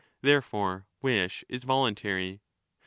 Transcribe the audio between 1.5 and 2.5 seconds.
voluntary.